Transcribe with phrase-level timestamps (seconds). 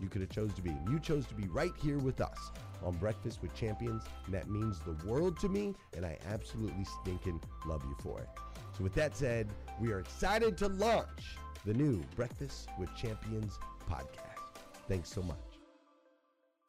[0.00, 2.50] you could have chose to be, you chose to be right here with us
[2.82, 7.40] on Breakfast with Champions, and that means the world to me, and I absolutely stinking
[7.66, 8.28] love you for it.
[8.76, 9.48] So, with that said,
[9.80, 14.58] we are excited to launch the new Breakfast with Champions podcast.
[14.88, 15.38] Thanks so much.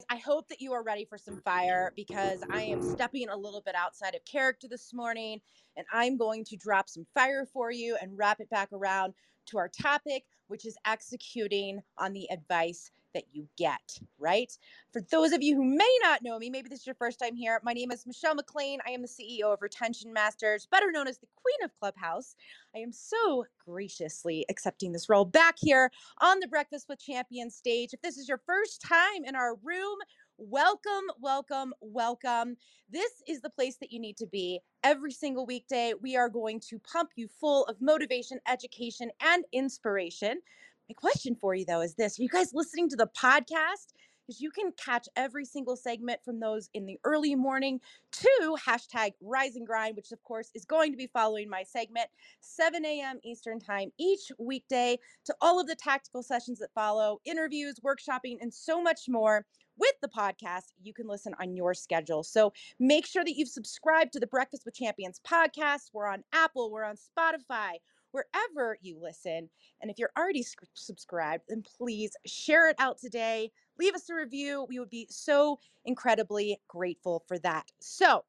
[0.08, 3.60] I hope that you are ready for some fire because I am stepping a little
[3.60, 5.40] bit outside of character this morning
[5.76, 9.14] and I'm going to drop some fire for you and wrap it back around
[9.46, 14.52] to our topic, which is executing on the advice that you get, right?
[14.94, 17.36] For those of you who may not know me, maybe this is your first time
[17.36, 18.80] here, my name is Michelle McLean.
[18.86, 22.36] I am the CEO of Retention Masters, better known as the Queen of Clubhouse.
[22.76, 25.90] I am so graciously accepting this role back here
[26.20, 27.90] on the Breakfast with Champions stage.
[27.94, 29.98] If this is your first time in our room,
[30.38, 32.56] Welcome, welcome, welcome.
[32.90, 35.94] This is the place that you need to be every single weekday.
[36.02, 40.40] We are going to pump you full of motivation, education, and inspiration.
[40.88, 43.92] My question for you, though, is this Are you guys listening to the podcast?
[44.24, 47.80] Because you can catch every single segment from those in the early morning
[48.10, 52.08] to hashtag rise and grind, which of course is going to be following my segment,
[52.40, 53.20] 7 a.m.
[53.24, 58.52] Eastern Time each weekday, to all of the tactical sessions that follow, interviews, workshopping, and
[58.52, 59.44] so much more
[59.78, 62.22] with the podcast, you can listen on your schedule.
[62.22, 65.90] So make sure that you've subscribed to the Breakfast with Champions podcast.
[65.92, 67.74] We're on Apple, we're on Spotify,
[68.16, 69.48] wherever you listen.
[69.80, 73.50] And if you're already subscribed, then please share it out today.
[73.78, 74.66] Leave us a review.
[74.68, 77.70] We would be so incredibly grateful for that.
[77.80, 78.24] So,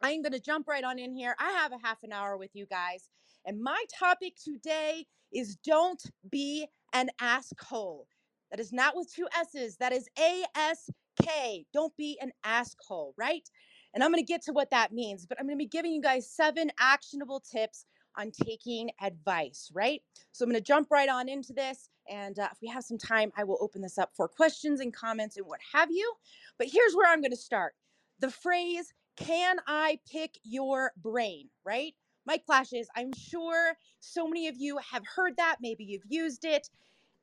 [0.00, 1.34] I'm going to jump right on in here.
[1.40, 3.10] I have a half an hour with you guys.
[3.44, 8.04] And my topic today is don't be an askhole.
[8.50, 9.76] That is not with two S's.
[9.78, 10.88] That is A S
[11.20, 11.66] K.
[11.74, 13.48] Don't be an askhole, right?
[13.92, 15.92] And I'm going to get to what that means, but I'm going to be giving
[15.92, 17.84] you guys seven actionable tips
[18.18, 20.02] on taking advice, right?
[20.32, 21.88] So I'm going to jump right on into this.
[22.10, 24.92] And uh, if we have some time, I will open this up for questions and
[24.92, 26.12] comments and what have you.
[26.58, 27.74] But here's where I'm going to start
[28.20, 31.94] the phrase, can I pick your brain, right?
[32.26, 35.56] Mic flashes, I'm sure so many of you have heard that.
[35.60, 36.68] Maybe you've used it.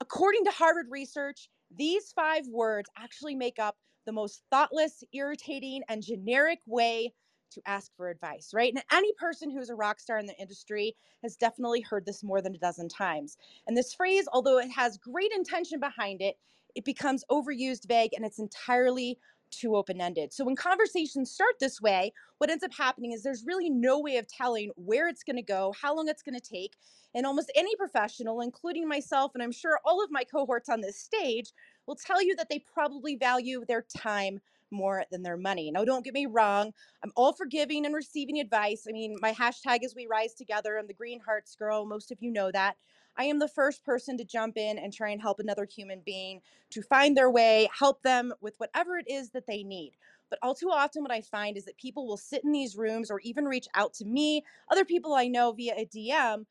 [0.02, 3.76] According to Harvard research, these five words actually make up
[4.06, 7.14] the most thoughtless, irritating, and generic way
[7.56, 8.74] to ask for advice, right?
[8.74, 12.42] And any person who's a rock star in the industry has definitely heard this more
[12.42, 13.38] than a dozen times.
[13.68, 16.38] And this phrase, although it has great intention behind it,
[16.76, 19.18] it becomes overused, vague, and it's entirely
[19.52, 20.34] too open ended.
[20.34, 24.18] So when conversations start this way, what ends up happening is there's really no way
[24.18, 26.76] of telling where it's going to go, how long it's going to take.
[27.14, 31.00] And almost any professional, including myself, and I'm sure all of my cohorts on this
[31.00, 31.54] stage,
[31.88, 34.40] will tell you that they probably value their time
[34.76, 35.72] more than their money.
[35.72, 36.74] Now, don't get me wrong.
[37.04, 38.86] I'm all for giving and receiving advice.
[38.88, 40.78] I mean, my hashtag is We Rise Together.
[40.78, 41.86] I'm the Green Hearts girl.
[41.86, 42.76] Most of you know that.
[43.18, 46.42] I am the first person to jump in and try and help another human being
[46.72, 49.94] to find their way, help them with whatever it is that they need.
[50.30, 53.10] But all too often, what I find is that people will sit in these rooms
[53.10, 56.46] or even reach out to me, other people I know via a DM,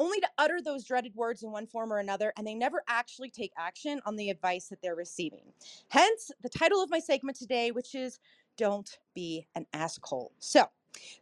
[0.00, 3.28] only to utter those dreaded words in one form or another, and they never actually
[3.30, 5.52] take action on the advice that they're receiving.
[5.88, 8.18] Hence, the title of my segment today, which is
[8.56, 10.30] Don't Be an Askhole.
[10.38, 10.64] So,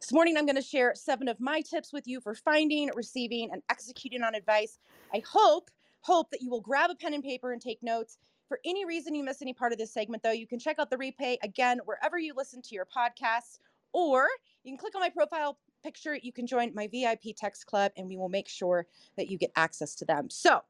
[0.00, 3.50] this morning, I'm going to share seven of my tips with you for finding, receiving,
[3.52, 4.78] and executing on advice.
[5.12, 5.70] I hope,
[6.00, 8.16] hope that you will grab a pen and paper and take notes.
[8.46, 10.88] For any reason you miss any part of this segment, though, you can check out
[10.88, 13.58] the replay again wherever you listen to your podcasts,
[13.92, 14.28] or
[14.62, 16.16] you can click on my profile picture.
[16.20, 18.86] You can join my VIP text club, and we will make sure
[19.16, 20.30] that you get access to them.
[20.30, 20.60] So,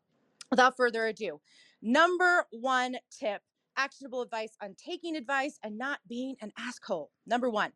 [0.50, 1.40] without further ado,
[1.82, 3.42] number one tip
[3.76, 7.08] actionable advice on taking advice and not being an askhole.
[7.26, 7.72] Number one,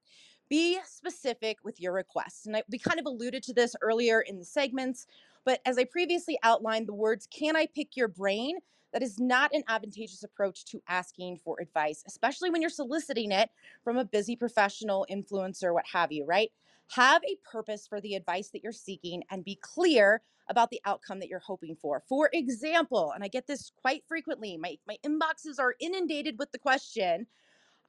[0.50, 2.44] be specific with your requests.
[2.44, 5.06] And I, we kind of alluded to this earlier in the segments,
[5.44, 8.58] but as I previously outlined, the words, can I pick your brain?
[8.92, 13.48] That is not an advantageous approach to asking for advice, especially when you're soliciting it
[13.82, 16.52] from a busy professional, influencer, what have you, right?
[16.90, 21.20] Have a purpose for the advice that you're seeking and be clear about the outcome
[21.20, 22.02] that you're hoping for.
[22.08, 26.58] For example, and I get this quite frequently, my, my inboxes are inundated with the
[26.58, 27.26] question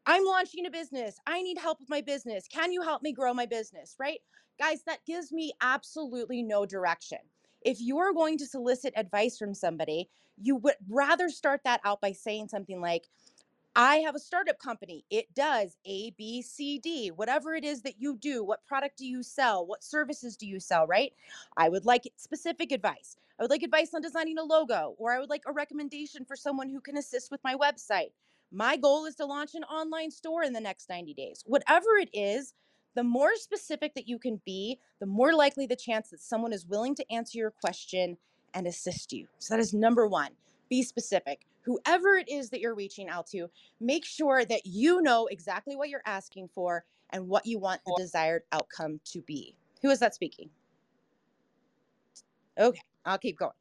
[0.06, 1.18] I'm launching a business.
[1.26, 2.46] I need help with my business.
[2.48, 3.96] Can you help me grow my business?
[3.98, 4.20] Right?
[4.60, 7.20] Guys, that gives me absolutely no direction.
[7.62, 10.10] If you're going to solicit advice from somebody,
[10.42, 13.08] you would rather start that out by saying something like,
[13.76, 15.04] I have a startup company.
[15.10, 18.44] It does A, B, C, D, whatever it is that you do.
[18.44, 19.66] What product do you sell?
[19.66, 21.12] What services do you sell, right?
[21.58, 23.18] I would like specific advice.
[23.40, 26.36] I would like advice on designing a logo, or I would like a recommendation for
[26.36, 28.12] someone who can assist with my website.
[28.52, 31.44] My goal is to launch an online store in the next 90 days.
[31.48, 32.54] Whatever it is,
[32.96, 36.68] the more specific that you can be, the more likely the chance that someone is
[36.68, 38.18] willing to answer your question
[38.54, 39.26] and assist you.
[39.40, 40.30] So that is number one.
[40.70, 41.48] Be specific.
[41.64, 43.48] Whoever it is that you're reaching out to,
[43.80, 47.96] make sure that you know exactly what you're asking for and what you want the
[47.98, 49.56] desired outcome to be.
[49.82, 50.50] Who is that speaking?
[52.60, 53.54] Okay, I'll keep going.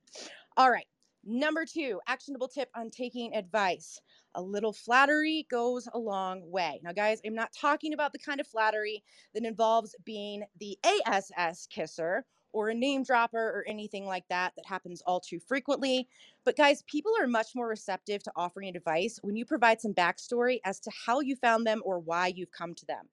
[0.56, 0.86] All right.
[1.24, 4.00] Number two, actionable tip on taking advice.
[4.34, 6.80] A little flattery goes a long way.
[6.82, 11.68] Now, guys, I'm not talking about the kind of flattery that involves being the ASS
[11.70, 16.08] kisser or a name dropper or anything like that that happens all too frequently.
[16.44, 20.58] But guys, people are much more receptive to offering advice when you provide some backstory
[20.64, 23.06] as to how you found them or why you've come to them.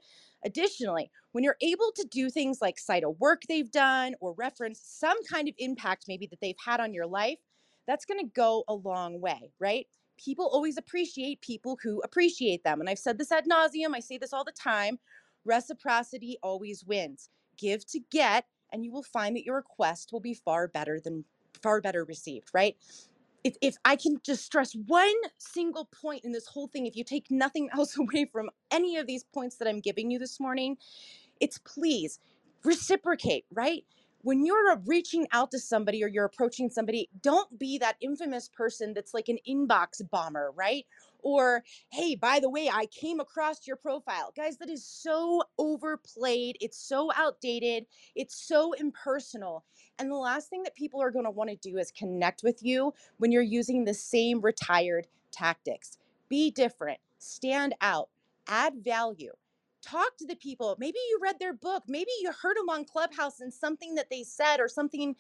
[0.44, 4.82] Additionally, when you're able to do things like cite a work they've done or reference
[4.84, 7.38] some kind of impact maybe that they've had on your life,
[7.88, 9.86] that's going to go a long way, right?
[10.18, 12.80] People always appreciate people who appreciate them.
[12.80, 14.98] And I've said this ad nauseum, I say this all the time
[15.46, 17.30] reciprocity always wins.
[17.58, 21.26] Give to get, and you will find that your request will be far better than
[21.62, 22.76] far better received, right?
[23.44, 27.04] If, if I can just stress one single point in this whole thing, if you
[27.04, 30.78] take nothing else away from any of these points that I'm giving you this morning,
[31.40, 32.20] it's please
[32.64, 33.84] reciprocate, right?
[34.22, 38.94] when you're reaching out to somebody or you're approaching somebody, don't be that infamous person
[38.94, 40.86] that's like an inbox bomber, right?
[41.22, 44.34] Or, hey, by the way, I came across your profile.
[44.36, 46.58] Guys, that is so overplayed.
[46.62, 47.86] It's so outdated.
[48.16, 49.66] It's so impersonal.
[49.98, 52.64] And the last thing that people are going to want to do is connect with
[52.64, 55.98] you when you're using the same retired tactics.
[56.30, 58.10] Be different, stand out,
[58.48, 59.34] add value
[59.82, 60.76] talk to the people.
[60.80, 61.84] Maybe you read their book.
[61.88, 65.16] Maybe you heard them on Clubhouse and something that they said or something,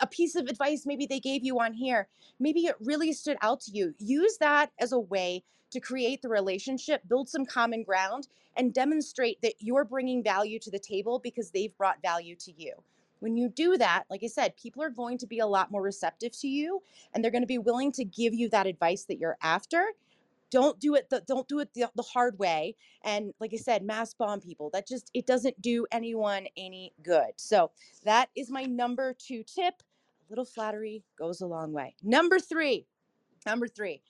[0.00, 2.08] a piece of advice maybe they gave you on here.
[2.40, 3.94] Maybe it really stood out to you.
[3.98, 9.42] Use that as a way to create the relationship, build some common ground, and demonstrate
[9.42, 12.74] that you're bringing value to the table because they've brought value to you.
[13.20, 15.82] When you do that, like I said, people are going to be a lot more
[15.82, 19.18] receptive to you and they're going to be willing to give you that advice that
[19.18, 19.86] you're after
[20.54, 23.82] don't do it the, don't do it the, the hard way and like i said
[23.82, 27.32] mass bomb people that just it doesn't do anyone any good.
[27.36, 27.72] So
[28.04, 31.96] that is my number two tip a little flattery goes a long way.
[32.04, 32.86] Number three
[33.44, 34.00] number three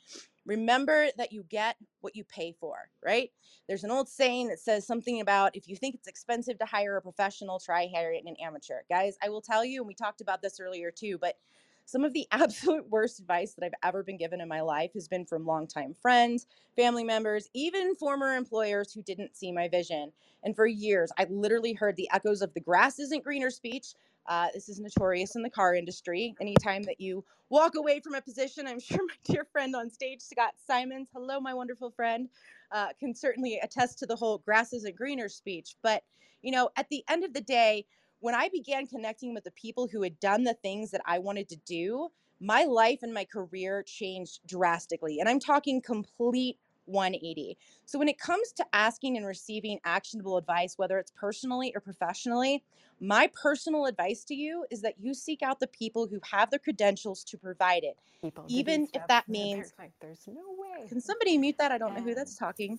[0.44, 3.30] remember that you get what you pay for right?
[3.66, 6.98] There's an old saying that says something about if you think it's expensive to hire
[6.98, 8.80] a professional try hiring an amateur.
[8.90, 11.36] Guys i will tell you and we talked about this earlier too but
[11.84, 15.08] some of the absolute worst advice that I've ever been given in my life has
[15.08, 20.12] been from longtime friends, family members, even former employers who didn't see my vision.
[20.42, 23.94] And for years, I literally heard the echoes of the grass isn't greener speech.
[24.26, 26.34] Uh, this is notorious in the car industry.
[26.40, 30.20] Anytime that you walk away from a position, I'm sure my dear friend on stage,
[30.20, 32.28] Scott Simons, hello, my wonderful friend,
[32.72, 35.76] uh, can certainly attest to the whole grass isn't greener speech.
[35.82, 36.02] But,
[36.42, 37.86] you know, at the end of the day,
[38.24, 41.46] when I began connecting with the people who had done the things that I wanted
[41.50, 42.08] to do,
[42.40, 45.20] my life and my career changed drastically.
[45.20, 47.58] And I'm talking complete 180.
[47.84, 52.64] So when it comes to asking and receiving actionable advice, whether it's personally or professionally,
[52.98, 56.58] my personal advice to you is that you seek out the people who have the
[56.58, 57.98] credentials to provide it.
[58.22, 60.88] People even if that means like there's no way.
[60.88, 61.72] Can somebody mute that?
[61.72, 61.98] I don't yeah.
[61.98, 62.78] know who that's talking.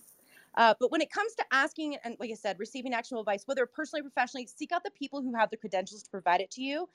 [0.57, 3.65] Uh, but when it comes to asking and, like I said, receiving actionable advice, whether
[3.65, 6.61] personally or professionally, seek out the people who have the credentials to provide it to
[6.61, 6.89] you.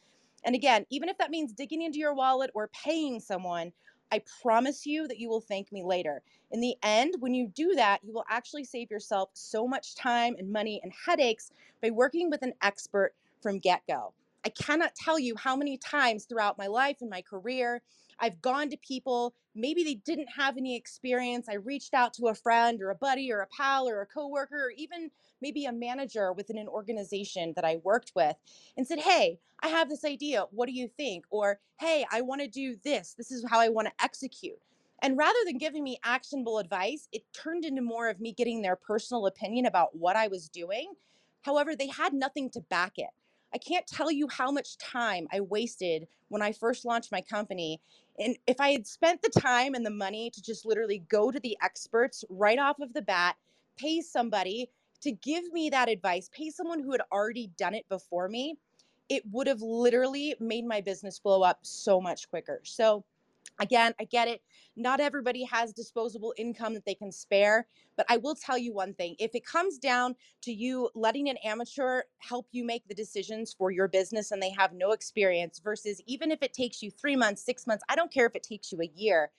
[0.44, 3.72] And again, even if that means digging into your wallet or paying someone,
[4.12, 6.22] I promise you that you will thank me later.
[6.50, 10.34] In the end, when you do that, you will actually save yourself so much time
[10.38, 11.52] and money and headaches
[11.82, 14.12] by working with an expert from get go.
[14.44, 17.82] I cannot tell you how many times throughout my life and my career
[18.20, 21.48] I've gone to people, maybe they didn't have any experience.
[21.48, 24.66] I reached out to a friend or a buddy or a pal or a coworker
[24.66, 28.36] or even maybe a manager within an organization that I worked with
[28.76, 30.44] and said, Hey, I have this idea.
[30.50, 31.24] What do you think?
[31.30, 33.14] Or, Hey, I want to do this.
[33.16, 34.58] This is how I want to execute.
[35.02, 38.76] And rather than giving me actionable advice, it turned into more of me getting their
[38.76, 40.92] personal opinion about what I was doing.
[41.40, 43.08] However, they had nothing to back it.
[43.54, 47.80] I can't tell you how much time I wasted when I first launched my company.
[48.18, 51.40] And if I had spent the time and the money to just literally go to
[51.40, 53.36] the experts right off of the bat,
[53.76, 58.28] pay somebody to give me that advice, pay someone who had already done it before
[58.28, 58.58] me,
[59.08, 62.60] it would have literally made my business blow up so much quicker.
[62.64, 63.04] So,
[63.60, 64.42] Again, I get it.
[64.76, 68.94] Not everybody has disposable income that they can spare, but I will tell you one
[68.94, 69.16] thing.
[69.18, 73.70] If it comes down to you letting an amateur help you make the decisions for
[73.70, 77.44] your business and they have no experience, versus even if it takes you three months,
[77.44, 79.30] six months, I don't care if it takes you a year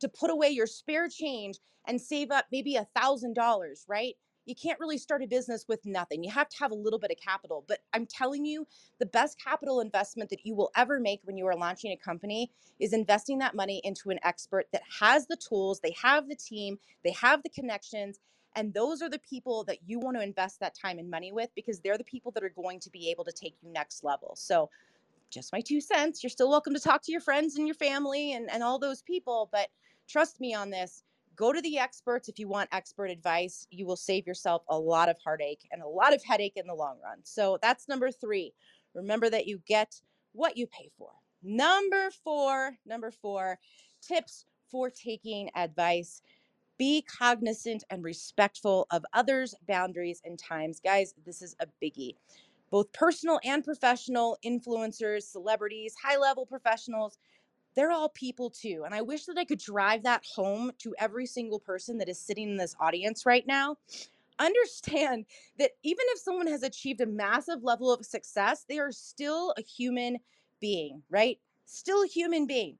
[0.00, 4.14] to put away your spare change and save up maybe a thousand dollars, right?
[4.48, 6.24] You can't really start a business with nothing.
[6.24, 7.64] You have to have a little bit of capital.
[7.68, 8.66] But I'm telling you,
[8.98, 12.50] the best capital investment that you will ever make when you are launching a company
[12.80, 16.78] is investing that money into an expert that has the tools, they have the team,
[17.04, 18.20] they have the connections.
[18.56, 21.50] And those are the people that you want to invest that time and money with
[21.54, 24.34] because they're the people that are going to be able to take you next level.
[24.34, 24.70] So,
[25.30, 26.22] just my two cents.
[26.22, 29.02] You're still welcome to talk to your friends and your family and, and all those
[29.02, 29.50] people.
[29.52, 29.68] But
[30.08, 31.02] trust me on this
[31.38, 33.66] go to the experts if you want expert advice.
[33.70, 36.74] You will save yourself a lot of heartache and a lot of headache in the
[36.74, 37.18] long run.
[37.22, 38.52] So that's number three.
[38.94, 40.00] Remember that you get
[40.32, 41.10] what you pay for.
[41.42, 43.58] Number four, number four,
[44.02, 46.20] tips for taking advice.
[46.76, 50.80] Be cognizant and respectful of others' boundaries and times.
[50.80, 52.16] Guys, this is a biggie.
[52.70, 57.18] Both personal and professional influencers, celebrities, high level professionals,
[57.78, 58.82] they're all people too.
[58.84, 62.18] And I wish that I could drive that home to every single person that is
[62.18, 63.76] sitting in this audience right now.
[64.40, 65.26] Understand
[65.60, 69.62] that even if someone has achieved a massive level of success, they are still a
[69.62, 70.18] human
[70.60, 71.38] being, right?
[71.66, 72.78] Still a human being.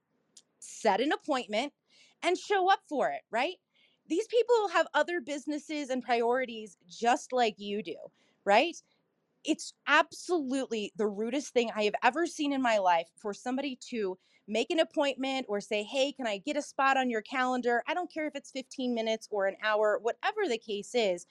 [0.59, 1.71] Set an appointment
[2.21, 3.55] and show up for it, right?
[4.09, 7.95] These people have other businesses and priorities just like you do,
[8.43, 8.75] right?
[9.45, 14.17] It's absolutely the rudest thing I have ever seen in my life for somebody to
[14.47, 17.83] make an appointment or say, Hey, can I get a spot on your calendar?
[17.87, 21.27] I don't care if it's 15 minutes or an hour, whatever the case is.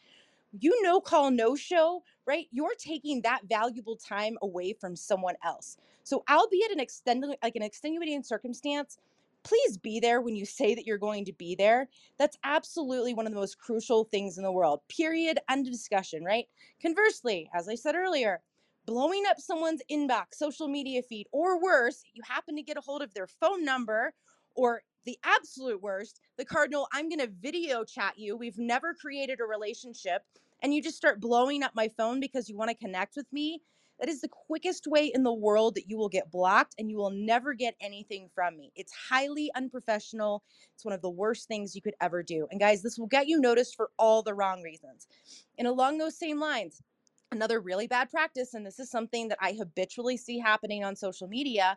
[0.58, 2.46] You no call, no show, right?
[2.50, 5.76] You're taking that valuable time away from someone else.
[6.04, 8.96] So, albeit an extended, like an extenuating circumstance,
[9.42, 11.88] please be there when you say that you're going to be there.
[12.18, 14.80] That's absolutely one of the most crucial things in the world.
[14.88, 15.38] Period.
[15.48, 16.46] End of discussion, right?
[16.82, 18.40] Conversely, as I said earlier,
[18.86, 23.02] blowing up someone's inbox, social media feed, or worse, you happen to get a hold
[23.02, 24.14] of their phone number,
[24.54, 28.36] or the absolute worst, the cardinal, I'm going to video chat you.
[28.36, 30.22] We've never created a relationship,
[30.62, 33.62] and you just start blowing up my phone because you want to connect with me.
[34.00, 36.96] That is the quickest way in the world that you will get blocked and you
[36.96, 38.72] will never get anything from me.
[38.76, 40.42] It's highly unprofessional.
[40.74, 42.46] It's one of the worst things you could ever do.
[42.50, 45.08] And guys, this will get you noticed for all the wrong reasons.
[45.58, 46.82] And along those same lines,
[47.30, 51.28] Another really bad practice, and this is something that I habitually see happening on social
[51.28, 51.76] media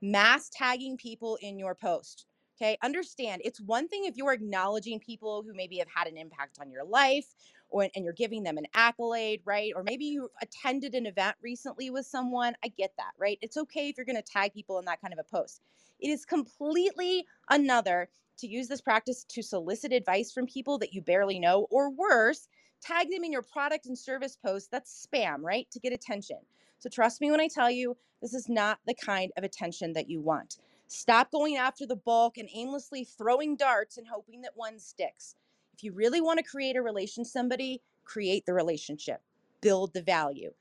[0.00, 2.26] mass tagging people in your post.
[2.56, 6.58] Okay, understand it's one thing if you're acknowledging people who maybe have had an impact
[6.60, 7.26] on your life
[7.70, 9.72] or and you're giving them an accolade, right?
[9.74, 12.54] Or maybe you attended an event recently with someone.
[12.64, 13.38] I get that, right?
[13.42, 15.62] It's okay if you're going to tag people in that kind of a post.
[16.00, 18.08] It is completely another
[18.38, 22.48] to use this practice to solicit advice from people that you barely know, or worse,
[22.80, 24.70] tag them in your product and service post.
[24.70, 25.68] That's spam, right?
[25.72, 26.38] To get attention.
[26.78, 30.08] So trust me when I tell you, this is not the kind of attention that
[30.08, 30.58] you want.
[30.86, 35.34] Stop going after the bulk and aimlessly throwing darts and hoping that one sticks.
[35.78, 39.20] If you really want to create a relation somebody, create the relationship.
[39.60, 40.52] Build the value.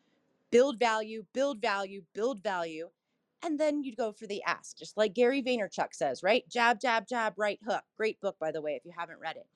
[0.52, 2.90] Build value, build value, build value.
[3.44, 6.48] And then you'd go for the ask, just like Gary Vaynerchuk says, right?
[6.48, 7.82] Jab, jab, jab, right hook.
[7.98, 9.48] Great book, by the way, if you haven't read it.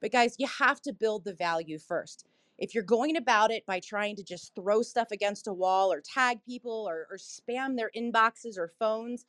[0.00, 2.24] But guys, you have to build the value first.
[2.56, 6.00] If you're going about it by trying to just throw stuff against a wall or
[6.00, 9.26] tag people or, or spam their inboxes or phones,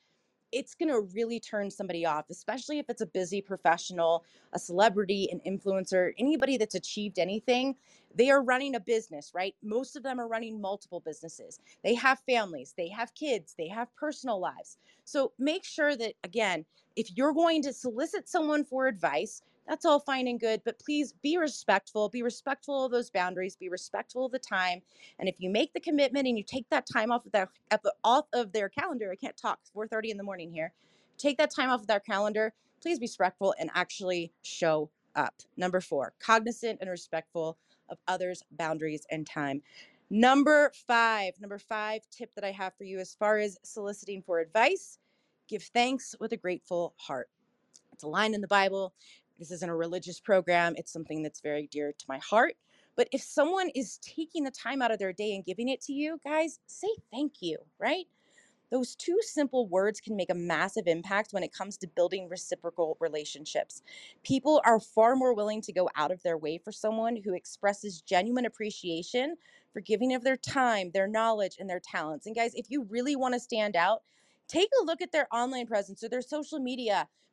[0.51, 5.29] it's going to really turn somebody off, especially if it's a busy professional, a celebrity,
[5.31, 7.75] an influencer, anybody that's achieved anything.
[8.15, 9.55] They are running a business, right?
[9.63, 11.59] Most of them are running multiple businesses.
[11.83, 14.77] They have families, they have kids, they have personal lives.
[15.05, 16.65] So make sure that, again,
[16.95, 21.13] if you're going to solicit someone for advice, that's all fine and good, but please
[21.23, 22.09] be respectful.
[22.09, 23.55] Be respectful of those boundaries.
[23.55, 24.81] Be respectful of the time.
[25.19, 27.49] And if you make the commitment and you take that time off of their
[28.03, 29.59] off of their calendar, I can't talk.
[29.75, 30.73] 4:30 in the morning here.
[31.17, 32.53] Take that time off of their calendar.
[32.81, 35.35] Please be respectful and actually show up.
[35.57, 37.57] Number four, cognizant and respectful
[37.89, 39.61] of others' boundaries and time.
[40.09, 44.39] Number five, number five tip that I have for you as far as soliciting for
[44.39, 44.99] advice
[45.49, 47.29] give thanks with a grateful heart.
[47.93, 48.93] It's a line in the Bible.
[49.39, 52.55] This isn't a religious program, it's something that's very dear to my heart.
[52.95, 55.93] But if someone is taking the time out of their day and giving it to
[55.93, 58.05] you, guys, say thank you, right?
[58.71, 62.97] Those two simple words can make a massive impact when it comes to building reciprocal
[62.99, 63.81] relationships.
[64.23, 68.01] People are far more willing to go out of their way for someone who expresses
[68.01, 69.35] genuine appreciation
[69.73, 72.27] for giving of their time, their knowledge, and their talents.
[72.27, 74.03] And guys, if you really want to stand out,
[74.47, 77.07] take a look at their online presence or their social media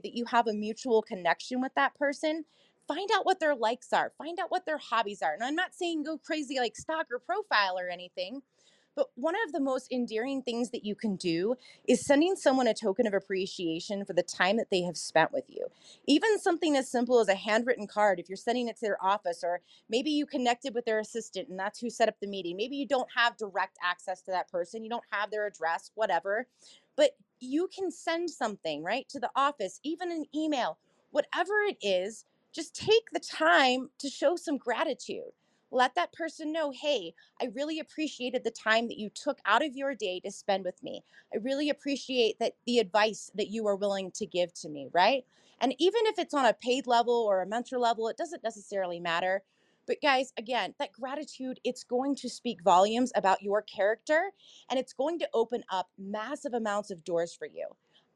[0.00, 2.44] that you have a mutual connection with that person
[2.88, 5.74] find out what their likes are find out what their hobbies are and i'm not
[5.74, 8.42] saying go crazy like stock or profile or anything
[8.94, 11.56] but one of the most endearing things that you can do
[11.88, 15.44] is sending someone a token of appreciation for the time that they have spent with
[15.48, 15.68] you.
[16.06, 19.42] Even something as simple as a handwritten card, if you're sending it to their office,
[19.42, 22.56] or maybe you connected with their assistant and that's who set up the meeting.
[22.56, 26.46] Maybe you don't have direct access to that person, you don't have their address, whatever.
[26.96, 30.78] But you can send something, right, to the office, even an email,
[31.10, 35.32] whatever it is, just take the time to show some gratitude.
[35.70, 39.74] Let that person know, hey, I really appreciated the time that you took out of
[39.74, 41.02] your day to spend with me.
[41.34, 45.24] I really appreciate that the advice that you are willing to give to me, right?
[45.60, 49.00] And even if it's on a paid level or a mentor level, it doesn't necessarily
[49.00, 49.42] matter.
[49.92, 54.30] But guys, again, that gratitude, it's going to speak volumes about your character
[54.70, 57.66] and it's going to open up massive amounts of doors for you.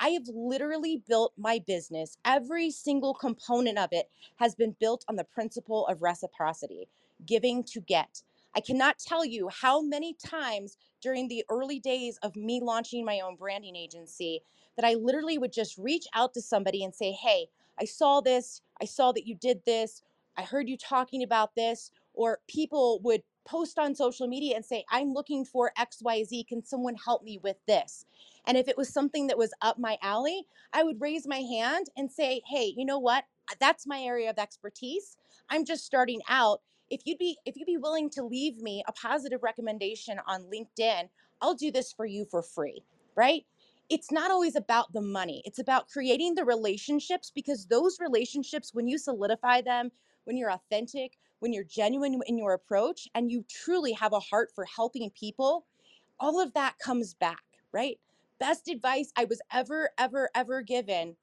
[0.00, 2.16] I have literally built my business.
[2.24, 6.88] Every single component of it has been built on the principle of reciprocity,
[7.26, 8.22] giving to get.
[8.54, 13.20] I cannot tell you how many times during the early days of me launching my
[13.20, 14.40] own branding agency
[14.78, 18.62] that I literally would just reach out to somebody and say, Hey, I saw this.
[18.80, 20.02] I saw that you did this.
[20.36, 21.90] I heard you talking about this.
[22.14, 26.48] Or people would post on social media and say, I'm looking for XYZ.
[26.48, 28.06] Can someone help me with this?
[28.46, 31.86] And if it was something that was up my alley, I would raise my hand
[31.96, 33.24] and say, Hey, you know what?
[33.50, 35.16] Uh, that's my area of expertise.
[35.50, 38.92] I'm just starting out if you'd be if you'd be willing to leave me a
[38.92, 41.08] positive recommendation on LinkedIn,
[41.40, 42.84] I'll do this for you for free,
[43.16, 43.44] right?
[43.88, 45.42] It's not always about the money.
[45.44, 49.90] It's about creating the relationships because those relationships when you solidify them,
[50.26, 54.50] when you're authentic, when you're genuine in your approach and you truly have a heart
[54.54, 55.66] for helping people,
[56.20, 57.98] all of that comes back, right?
[58.38, 61.16] Best advice I was ever ever ever given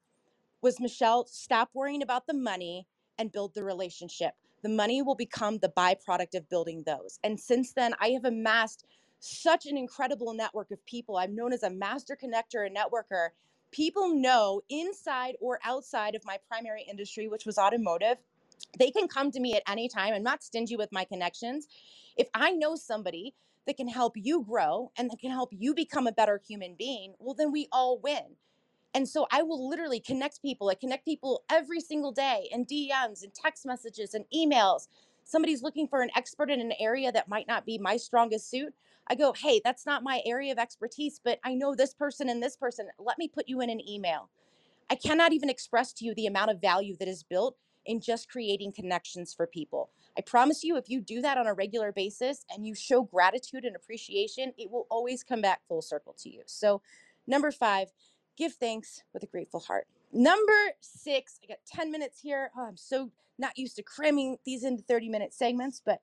[0.62, 2.86] was Michelle, stop worrying about the money
[3.18, 7.20] and build the relationship the money will become the byproduct of building those.
[7.22, 8.86] And since then, I have amassed
[9.20, 11.18] such an incredible network of people.
[11.18, 13.28] I'm known as a master connector and networker.
[13.72, 18.16] People know inside or outside of my primary industry, which was automotive,
[18.78, 20.14] they can come to me at any time.
[20.14, 21.68] I'm not stingy with my connections.
[22.16, 23.34] If I know somebody
[23.66, 27.14] that can help you grow and that can help you become a better human being,
[27.18, 28.36] well, then we all win.
[28.94, 30.68] And so I will literally connect people.
[30.68, 34.88] I connect people every single day in DMs and text messages and emails.
[35.24, 38.72] Somebody's looking for an expert in an area that might not be my strongest suit.
[39.08, 42.42] I go, hey, that's not my area of expertise, but I know this person and
[42.42, 42.88] this person.
[42.98, 44.28] Let me put you in an email.
[44.90, 48.30] I cannot even express to you the amount of value that is built in just
[48.30, 49.90] creating connections for people.
[50.16, 53.64] I promise you, if you do that on a regular basis and you show gratitude
[53.64, 56.42] and appreciation, it will always come back full circle to you.
[56.46, 56.82] So,
[57.26, 57.88] number five,
[58.36, 59.86] give thanks with a grateful heart.
[60.12, 62.50] Number six, I got 10 minutes here.
[62.56, 66.00] Oh, I'm so not used to cramming these into 30 minute segments, but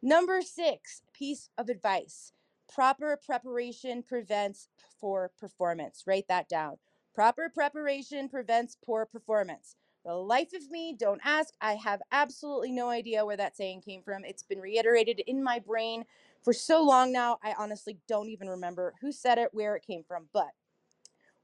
[0.00, 2.32] number six, piece of advice
[2.72, 4.68] proper preparation prevents
[5.00, 6.04] poor performance.
[6.06, 6.76] Write that down.
[7.14, 9.74] Proper preparation prevents poor performance.
[10.08, 11.52] The life of me, don't ask.
[11.60, 14.24] I have absolutely no idea where that saying came from.
[14.24, 16.04] It's been reiterated in my brain
[16.42, 17.36] for so long now.
[17.44, 20.52] I honestly don't even remember who said it, where it came from, but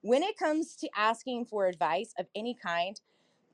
[0.00, 2.98] when it comes to asking for advice of any kind,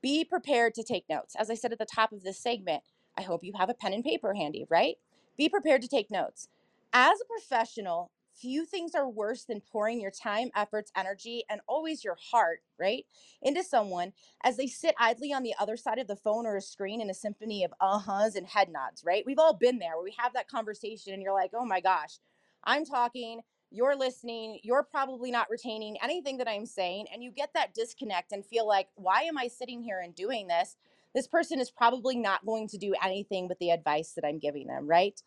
[0.01, 1.35] be prepared to take notes.
[1.37, 2.85] As I said at the top of this segment,
[3.19, 4.95] I hope you have a pen and paper handy, right?
[5.37, 6.47] Be prepared to take notes.
[6.93, 12.03] As a professional, few things are worse than pouring your time, efforts, energy, and always
[12.03, 13.05] your heart, right,
[13.43, 16.61] into someone as they sit idly on the other side of the phone or a
[16.63, 19.25] screen in a symphony of uh huhs and head nods, right?
[19.27, 22.19] We've all been there where we have that conversation and you're like, oh my gosh,
[22.65, 27.55] I'm talking, you're listening, you're probably not retaining anything that I'm saying, and you get
[27.55, 30.77] that disconnect and feel like, why am I sitting here and doing this?
[31.15, 34.67] This person is probably not going to do anything with the advice that I'm giving
[34.67, 35.21] them, right?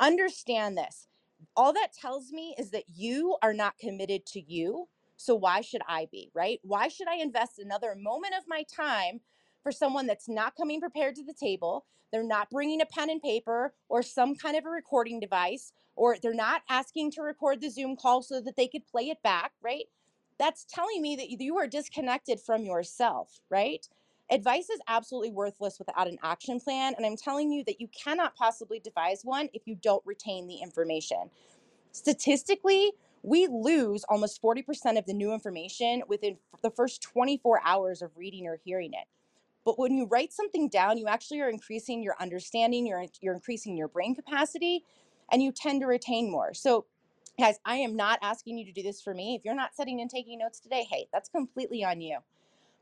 [0.00, 1.08] Understand this.
[1.56, 4.88] All that tells me is that you are not committed to you.
[5.16, 6.60] So why should I be, right?
[6.62, 9.20] Why should I invest another moment of my time
[9.62, 11.86] for someone that's not coming prepared to the table?
[12.12, 16.16] They're not bringing a pen and paper or some kind of a recording device or
[16.20, 19.52] they're not asking to record the Zoom call so that they could play it back,
[19.62, 19.84] right?
[20.38, 23.86] That's telling me that you are disconnected from yourself, right?
[24.30, 26.94] Advice is absolutely worthless without an action plan.
[26.96, 30.56] And I'm telling you that you cannot possibly devise one if you don't retain the
[30.56, 31.30] information.
[31.92, 38.10] Statistically, we lose almost 40% of the new information within the first 24 hours of
[38.16, 39.06] reading or hearing it.
[39.64, 43.76] But when you write something down, you actually are increasing your understanding, you're, you're increasing
[43.76, 44.84] your brain capacity,
[45.32, 46.52] and you tend to retain more.
[46.52, 46.84] So,
[47.38, 49.34] guys, I am not asking you to do this for me.
[49.34, 52.18] If you're not sitting and taking notes today, hey, that's completely on you.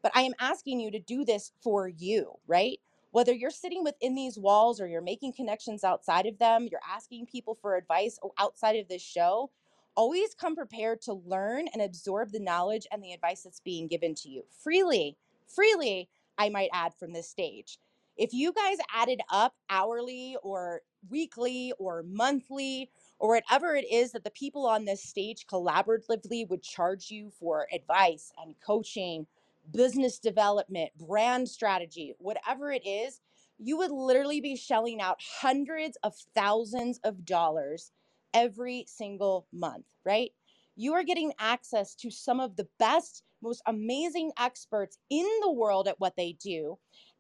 [0.03, 2.79] But I am asking you to do this for you, right?
[3.13, 7.27] Whether you're sitting within these walls or you're making connections outside of them, you're asking
[7.27, 9.51] people for advice outside of this show,
[9.97, 14.15] always come prepared to learn and absorb the knowledge and the advice that's being given
[14.15, 17.79] to you freely, freely, I might add from this stage.
[18.17, 24.25] If you guys added up hourly or weekly or monthly or whatever it is that
[24.25, 29.27] the people on this stage collaboratively would charge you for advice and coaching,
[29.71, 33.21] business development, brand strategy, whatever it is,
[33.59, 37.93] you would literally be shelling out hundreds of thousands of dollars
[38.35, 40.33] every single month, right?
[40.75, 45.87] You are getting access to some of the best, most amazing experts in the world
[45.87, 46.79] at what they do.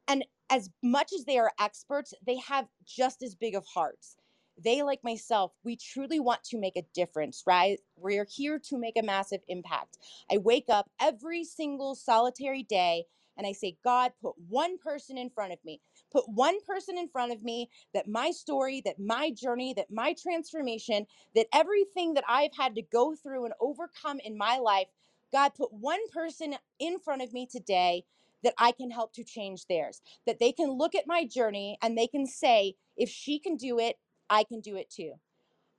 [0.08, 4.16] And as much as they are experts, they have just as big of hearts.
[4.64, 7.78] They, like myself, we truly want to make a difference, right?
[7.96, 9.98] We're here to make a massive impact.
[10.30, 13.04] I wake up every single solitary day
[13.36, 15.80] and I say, God, put one person in front of me.
[16.12, 20.14] Put one person in front of me that my story, that my journey, that my
[20.20, 24.88] transformation, that everything that I've had to go through and overcome in my life,
[25.32, 28.04] God, put one person in front of me today
[28.44, 30.02] that I can help to change theirs.
[30.26, 33.78] That they can look at my journey and they can say, if she can do
[33.78, 33.96] it,
[34.32, 35.12] I can do it too.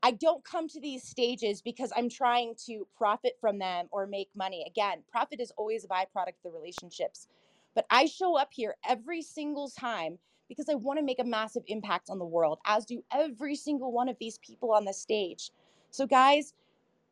[0.03, 4.29] I don't come to these stages because I'm trying to profit from them or make
[4.35, 4.63] money.
[4.67, 7.27] Again, profit is always a byproduct of the relationships.
[7.73, 11.63] But I show up here every single time because I want to make a massive
[11.65, 15.49] impact on the world, as do every single one of these people on the stage.
[15.89, 16.53] So, guys,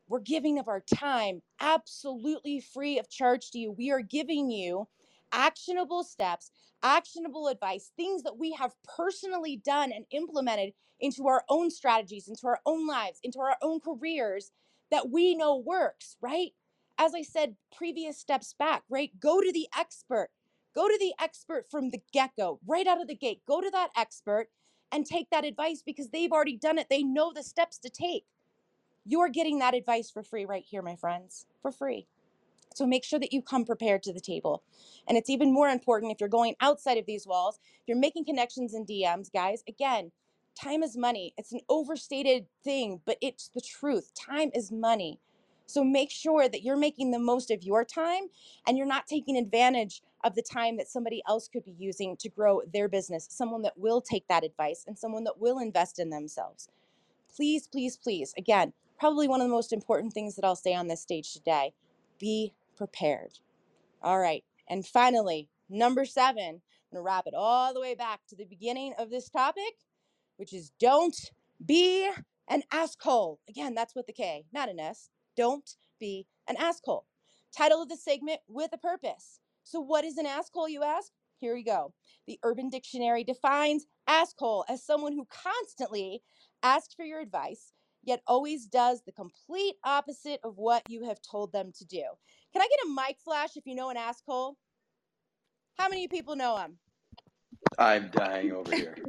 [0.07, 3.71] we're giving of our time absolutely free of charge to you.
[3.71, 4.87] We are giving you
[5.31, 6.51] actionable steps,
[6.83, 12.47] actionable advice, things that we have personally done and implemented into our own strategies, into
[12.47, 14.51] our own lives, into our own careers
[14.91, 16.51] that we know works, right?
[16.97, 19.11] As I said, previous steps back, right?
[19.19, 20.29] Go to the expert.
[20.75, 23.41] Go to the expert from the get go, right out of the gate.
[23.47, 24.47] Go to that expert
[24.91, 26.87] and take that advice because they've already done it.
[26.89, 28.25] They know the steps to take.
[29.05, 32.07] You're getting that advice for free right here, my friends, for free.
[32.73, 34.63] So make sure that you come prepared to the table.
[35.07, 38.25] And it's even more important if you're going outside of these walls, if you're making
[38.25, 40.11] connections in DMs, guys, again,
[40.61, 41.33] time is money.
[41.37, 44.11] It's an overstated thing, but it's the truth.
[44.13, 45.19] Time is money.
[45.65, 48.23] So make sure that you're making the most of your time
[48.67, 52.29] and you're not taking advantage of the time that somebody else could be using to
[52.29, 56.09] grow their business, someone that will take that advice and someone that will invest in
[56.09, 56.67] themselves.
[57.33, 60.87] Please, please, please, again, probably one of the most important things that I'll say on
[60.87, 61.73] this stage today
[62.19, 63.39] be prepared.
[64.03, 64.43] All right.
[64.67, 68.45] And finally, number seven, I'm going to wrap it all the way back to the
[68.45, 69.75] beginning of this topic,
[70.41, 71.29] which is don't
[71.63, 72.09] be
[72.49, 73.37] an askhole.
[73.47, 75.11] Again, that's with the K, not an S.
[75.37, 77.03] Don't be an askhole.
[77.55, 79.39] Title of the segment with a purpose.
[79.61, 81.11] So, what is an askhole, you ask?
[81.37, 81.93] Here we go.
[82.25, 86.23] The Urban Dictionary defines askhole as someone who constantly
[86.63, 87.73] asks for your advice,
[88.03, 92.03] yet always does the complete opposite of what you have told them to do.
[92.51, 94.55] Can I get a mic flash if you know an askhole?
[95.77, 96.79] How many people know him?
[97.77, 98.97] I'm dying over here.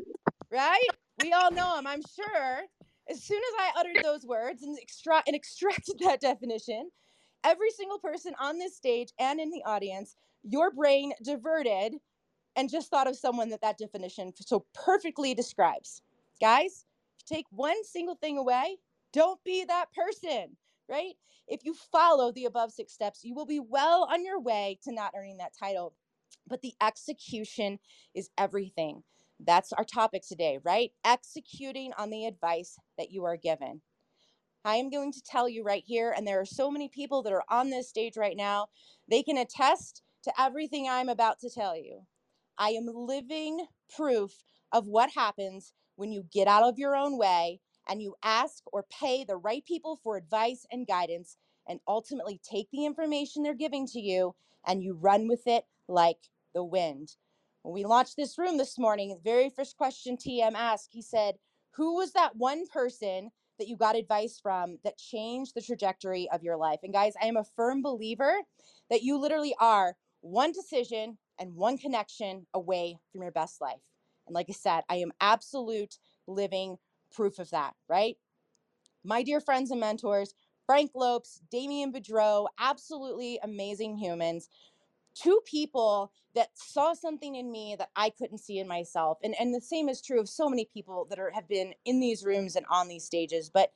[0.51, 0.87] Right?
[1.23, 2.63] We all know him, I'm sure.
[3.09, 6.91] As soon as I uttered those words and, extra- and extracted that definition,
[7.45, 11.95] every single person on this stage and in the audience, your brain diverted
[12.57, 16.03] and just thought of someone that that definition so perfectly describes.
[16.41, 16.87] Guys,
[17.27, 18.79] take one single thing away,
[19.13, 20.57] don't be that person,
[20.89, 21.15] right?
[21.49, 24.93] If you follow the above six steps, you will be well on your way to
[24.93, 25.95] not earning that title.
[26.49, 27.79] But the execution
[28.15, 29.05] is everything.
[29.47, 30.93] That's our topic today, right?
[31.05, 33.83] Executing on the advice that you are given.
[34.65, 37.33] I am going to tell you right here, and there are so many people that
[37.33, 38.69] are on this stage right now,
[39.11, 42.03] they can attest to everything I'm about to tell you.
[42.57, 47.61] I am living proof of what happens when you get out of your own way
[47.89, 52.69] and you ask or pay the right people for advice and guidance and ultimately take
[52.71, 54.35] the information they're giving to you
[54.67, 57.17] and you run with it like the wind.
[57.62, 61.37] When we launched this room this morning, the very first question TM asked, he said,
[61.77, 66.42] Who was that one person that you got advice from that changed the trajectory of
[66.42, 66.81] your life?
[66.83, 68.35] And guys, I am a firm believer
[68.90, 73.83] that you literally are one decision and one connection away from your best life.
[74.27, 76.79] And like I said, I am absolute living
[77.12, 78.16] proof of that, right?
[79.05, 80.35] My dear friends and mentors,
[80.66, 84.48] Frank Lopes, Damien Boudreau, absolutely amazing humans.
[85.14, 89.18] Two people that saw something in me that I couldn't see in myself.
[89.22, 92.01] And, and the same is true of so many people that are, have been in
[92.01, 93.51] these rooms and on these stages.
[93.53, 93.72] But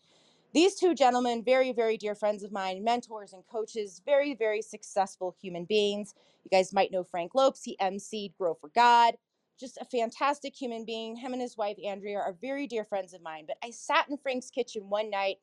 [0.55, 5.37] these two gentlemen, very, very dear friends of mine, mentors and coaches, very, very successful
[5.41, 6.15] human beings.
[6.45, 7.63] You guys might know Frank Lopes.
[7.63, 9.15] He emceed Grow for God
[9.59, 11.17] just a fantastic human being.
[11.17, 13.45] Him and his wife, Andrea, are very dear friends of mine.
[13.47, 15.37] But I sat in Frank's kitchen one night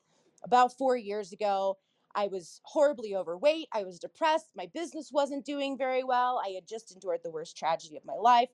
[0.44, 1.78] about four years ago.
[2.16, 3.68] I was horribly overweight.
[3.72, 4.50] I was depressed.
[4.56, 6.42] My business wasn't doing very well.
[6.44, 8.50] I had just endured the worst tragedy of my life.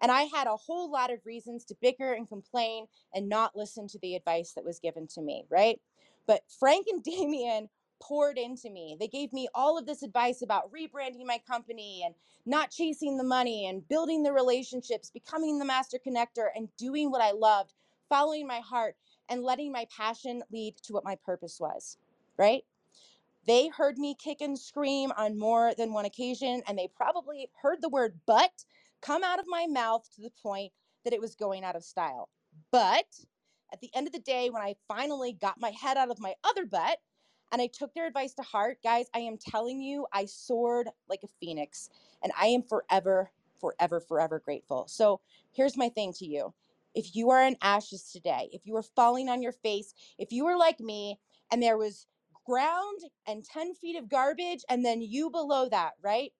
[0.00, 3.86] And I had a whole lot of reasons to bicker and complain and not listen
[3.88, 5.80] to the advice that was given to me, right?
[6.26, 7.68] But Frank and Damien
[8.00, 8.96] poured into me.
[8.98, 13.24] They gave me all of this advice about rebranding my company and not chasing the
[13.24, 17.74] money and building the relationships, becoming the master connector and doing what I loved,
[18.08, 18.96] following my heart
[19.28, 21.96] and letting my passion lead to what my purpose was,
[22.36, 22.64] right?
[23.46, 27.82] They heard me kick and scream on more than one occasion, and they probably heard
[27.82, 28.64] the word but
[29.00, 30.72] come out of my mouth to the point
[31.04, 32.28] that it was going out of style.
[32.70, 33.06] But
[33.72, 36.34] at the end of the day, when I finally got my head out of my
[36.44, 36.98] other butt
[37.52, 38.78] and I took their advice to heart.
[38.82, 41.90] Guys, I am telling you, I soared like a phoenix
[42.22, 44.86] and I am forever, forever, forever grateful.
[44.88, 45.20] So
[45.52, 46.54] here's my thing to you.
[46.94, 50.44] If you are in ashes today, if you are falling on your face, if you
[50.44, 51.18] were like me
[51.50, 52.06] and there was
[52.44, 56.32] ground and 10 feet of garbage and then you below that, right?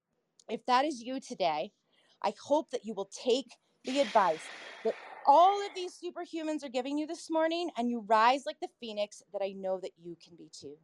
[0.48, 1.72] If that is you today,
[2.22, 4.44] I hope that you will take the advice
[4.84, 4.94] that
[5.26, 9.22] all of these superhumans are giving you this morning and you rise like the phoenix
[9.32, 10.76] that I know that you can be too.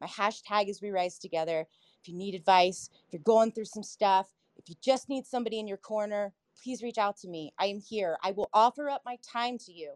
[0.00, 1.66] My hashtag is We Rise Together.
[2.02, 5.58] If you need advice, if you're going through some stuff, if you just need somebody
[5.58, 7.52] in your corner, please reach out to me.
[7.58, 8.18] I am here.
[8.22, 9.92] I will offer up my time to you.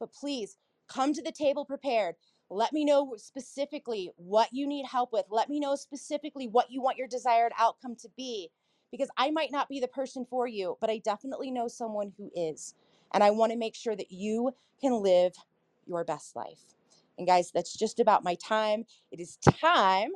[0.00, 0.56] But please
[0.88, 2.16] come to the table prepared.
[2.52, 5.24] Let me know specifically what you need help with.
[5.30, 8.50] Let me know specifically what you want your desired outcome to be
[8.90, 12.30] because I might not be the person for you, but I definitely know someone who
[12.36, 12.74] is.
[13.14, 15.32] And I want to make sure that you can live
[15.86, 16.60] your best life.
[17.16, 18.84] And guys, that's just about my time.
[19.10, 20.10] It is time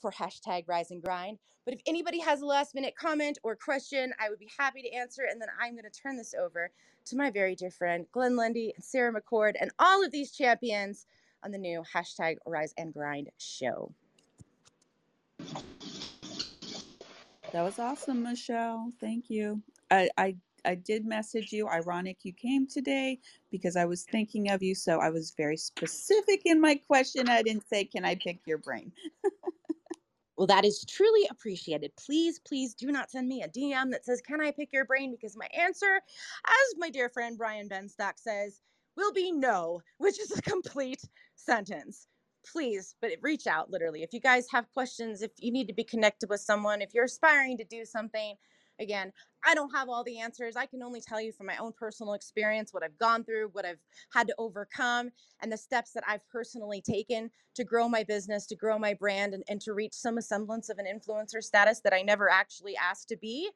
[0.00, 1.38] for hashtag rise and grind.
[1.64, 4.92] But if anybody has a last minute comment or question, I would be happy to
[4.92, 5.22] answer.
[5.28, 6.70] And then I'm going to turn this over
[7.06, 11.06] to my very dear friend, Glenn Lundy and Sarah McCord, and all of these champions
[11.44, 13.92] on the new hashtag rise and grind show.
[17.52, 18.90] That was awesome, Michelle.
[19.00, 19.62] Thank you.
[19.90, 21.68] I, I I did message you.
[21.68, 23.18] Ironic you came today
[23.50, 24.74] because I was thinking of you.
[24.74, 27.28] So I was very specific in my question.
[27.28, 28.92] I didn't say, Can I pick your brain?
[30.36, 31.92] well, that is truly appreciated.
[31.96, 35.10] Please, please do not send me a DM that says, Can I pick your brain?
[35.10, 35.96] Because my answer,
[36.46, 38.60] as my dear friend Brian Benstock says,
[38.96, 41.02] will be no, which is a complete
[41.34, 42.06] sentence
[42.44, 45.84] please but reach out literally if you guys have questions if you need to be
[45.84, 48.34] connected with someone if you're aspiring to do something
[48.80, 49.12] Again,
[49.44, 50.56] I don't have all the answers.
[50.56, 53.64] I can only tell you from my own personal experience what I've gone through, what
[53.64, 53.80] I've
[54.12, 58.56] had to overcome, and the steps that I've personally taken to grow my business, to
[58.56, 62.02] grow my brand, and, and to reach some semblance of an influencer status that I
[62.02, 63.50] never actually asked to be.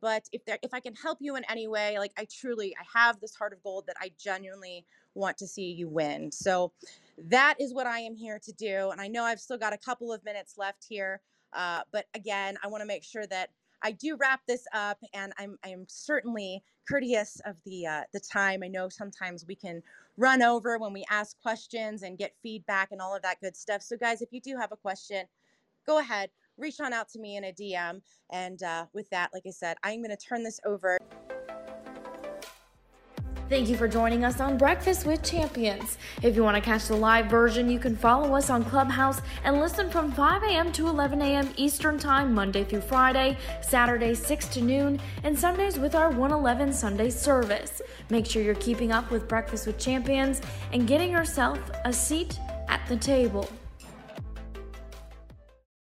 [0.00, 2.98] But if there, if I can help you in any way, like I truly, I
[2.98, 4.84] have this heart of gold that I genuinely
[5.14, 6.30] want to see you win.
[6.32, 6.72] So
[7.18, 8.90] that is what I am here to do.
[8.90, 11.20] And I know I've still got a couple of minutes left here.
[11.52, 13.50] Uh, but again, I want to make sure that
[13.82, 18.62] I do wrap this up, and I'm I'm certainly courteous of the uh, the time.
[18.62, 19.82] I know sometimes we can
[20.16, 23.82] run over when we ask questions and get feedback and all of that good stuff.
[23.82, 25.26] So, guys, if you do have a question,
[25.86, 28.00] go ahead, reach on out to me in a DM.
[28.30, 30.98] And uh, with that, like I said, I'm going to turn this over.
[33.48, 35.96] Thank you for joining us on Breakfast with Champions.
[36.22, 39.58] If you want to catch the live version, you can follow us on Clubhouse and
[39.58, 40.70] listen from 5 a.m.
[40.72, 41.48] to 11 a.m.
[41.56, 47.08] Eastern Time, Monday through Friday, Saturday 6 to noon, and Sundays with our 111 Sunday
[47.08, 47.80] service.
[48.10, 50.42] Make sure you're keeping up with Breakfast with Champions
[50.74, 53.48] and getting yourself a seat at the table.